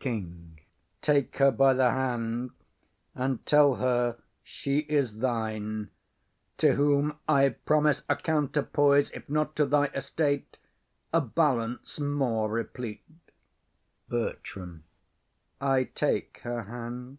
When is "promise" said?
7.50-8.02